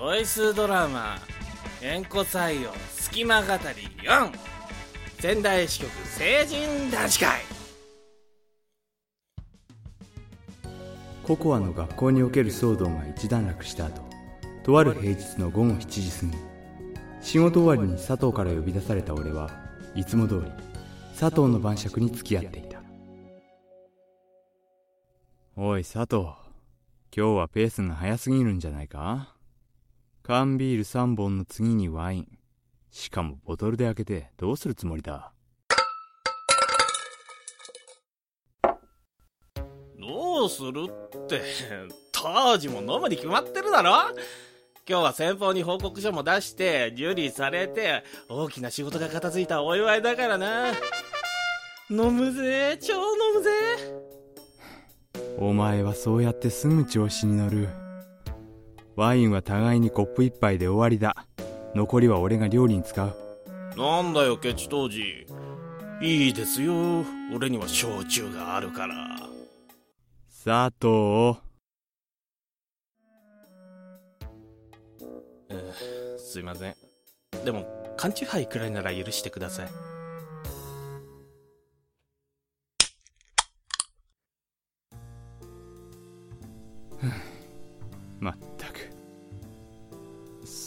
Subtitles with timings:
[0.00, 1.18] ボイスドラマ
[1.82, 4.32] 「縁故採用隙間語り4」
[5.20, 7.40] 仙台支局成人男子会。
[11.22, 14.02] ココアの学校における騒動が一段落した後
[14.64, 16.38] とある平日の午後7時過ぎ
[17.20, 19.50] 仕事終わりに佐藤から呼び出された俺は
[19.94, 20.50] いつも通り
[21.18, 22.80] 佐藤の晩酌に付き合っていた。
[25.56, 26.32] おい佐藤。
[27.14, 29.34] 今日はペースが早すぎるんじゃないか？
[30.22, 32.28] 缶ビール3本の次にワイン。
[32.90, 35.32] しかもボトルで開けてどうするつもりだ？
[39.98, 41.42] どうするって
[42.12, 44.14] 当時も飲むに決まってるだろ？
[44.88, 50.72] 今日は先方に報告書も出して受理されて大きな仕事が片付いたお祝いだからな。
[51.88, 53.50] 飲むぜ超飲むぜ。
[55.38, 57.68] お前はそうやってすぐ調子に乗る
[58.96, 61.26] ワインは互いにコップ一杯で終わりだ。
[61.74, 63.14] 残りは俺が料理に使う。
[63.76, 65.26] なんだよケチ当時。
[66.02, 67.04] いいですよ。
[67.34, 68.94] 俺には焼酎があるから。
[70.44, 71.38] 佐藤
[75.50, 75.54] う？
[75.54, 76.74] んすいません。
[77.44, 77.66] でも
[77.96, 79.68] 缶チューハイくらいなら許してください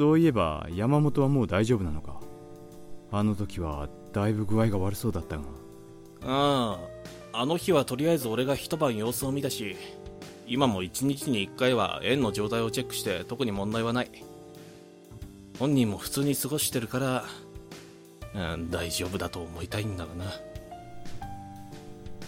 [0.00, 2.22] そういえば山本はもう大丈夫なのか？
[3.12, 5.42] あの時はだいぶ具合が悪そうだったが。
[6.22, 6.78] あ
[7.34, 9.76] ああの日はとりあえず俺が一晩様子を見たし
[10.46, 14.10] 今も一日に一回は円の状態をチェックして特に問題はない。
[15.58, 16.98] 本人も普通に過ごしてるか
[18.34, 20.24] ら、うん、大丈夫だと思いたいんだろうな。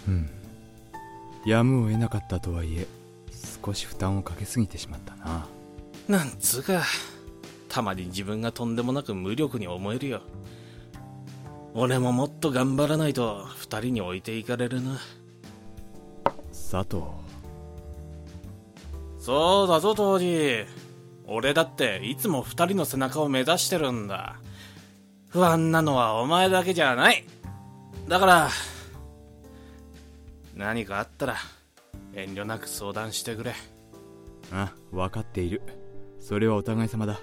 [0.09, 0.31] うん。
[1.47, 2.87] やむを得なかったとはいえ
[3.65, 5.47] 少し負担をかけすぎてしまったな。
[6.07, 6.83] なんつうか
[7.73, 10.21] たまに自分がとんでもなく無力に思えるよ。
[11.73, 15.01] 俺ももっと頑張らないと二人に置いていかれるな。
[16.51, 17.05] 佐藤。
[19.19, 20.67] そうだぞ当時。
[21.27, 24.37] 俺だっていつも二人の背中を目指してるんだ。
[25.31, 27.25] 不安なのはお前だけじゃない。
[28.07, 28.51] だから
[30.55, 31.37] 何かあったら
[32.15, 33.55] 遠慮なく相談してくれ。
[34.53, 35.63] あ分かっている。
[36.21, 37.19] それはお互い様だ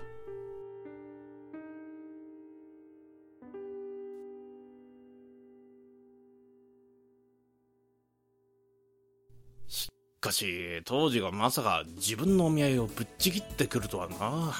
[10.20, 14.54] かし当時がまさか自分のお見合いをぶっちぎってくるとはな。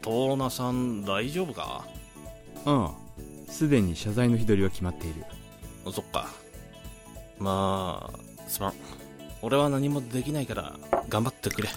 [0.00, 1.84] トーナさん大丈夫か？
[2.66, 2.92] ああ
[3.50, 5.24] すでに謝罪の日取りは決まっている。
[5.92, 6.28] そっか。
[7.38, 8.74] まあすまん。
[9.42, 10.76] 俺は何もできないから
[11.08, 11.68] 頑張ってくれ。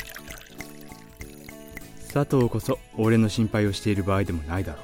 [2.13, 4.79] 佐藤こそ俺の心配をしている場合でもないだろ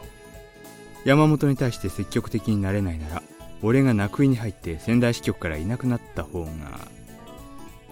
[1.06, 1.08] う。
[1.08, 3.24] 山本に対して積極的になれないなら
[3.62, 6.50] 俺が泣くいに入って仙台支局からいなくなった方が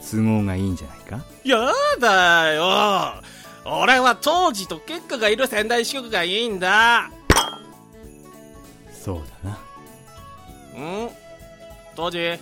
[0.01, 1.23] 都合がいいんじゃないか？
[1.43, 3.21] やだよ。
[3.65, 7.11] 俺は当時と結果がいる仙台支局がいいんだ。
[8.91, 9.55] そうだな。
[11.05, 11.09] ん？
[11.95, 12.39] 当時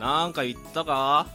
[0.00, 1.26] なんか言ったか？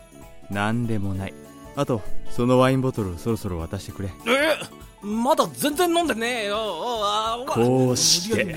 [0.50, 1.34] 何でもない。
[1.76, 2.02] あと
[2.32, 4.10] そのワインボトルをそろそろ渡してくれ。
[4.28, 4.58] え？
[5.02, 6.46] まだ全然飲んでねえ。
[6.48, 8.56] よあこうして。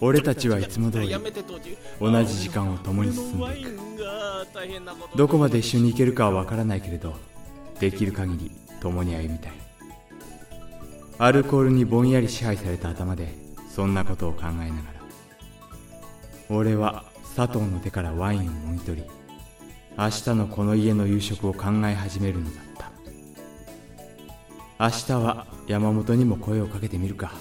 [0.00, 1.14] 俺たちはいつも通り
[2.00, 3.78] 同じ時間を共に進んでいく
[5.16, 7.14] どこまで一緒に行けるかは分からないけれど
[7.78, 8.50] できる限り
[8.80, 9.52] 共に歩みたい。
[11.18, 13.34] アルコールにぼんやり支配された頭で
[13.70, 14.96] そんなことを考えながら。
[16.48, 17.04] 俺は
[17.36, 19.06] 佐藤の手からワインをもぎ取り
[19.98, 22.60] 明日のこの家の夕食を考え始めるのだ
[24.78, 27.32] 明日は山本にも声をかけてみるか。